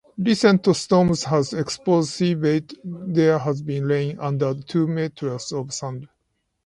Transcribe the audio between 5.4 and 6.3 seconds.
of sand.